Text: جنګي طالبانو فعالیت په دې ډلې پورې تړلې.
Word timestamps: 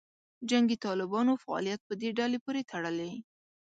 جنګي 0.49 0.77
طالبانو 0.85 1.33
فعالیت 1.43 1.81
په 1.85 1.93
دې 2.01 2.09
ډلې 2.19 2.39
پورې 2.45 2.61
تړلې. 2.71 3.11